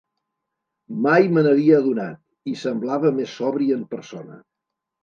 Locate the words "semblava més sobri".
2.65-3.73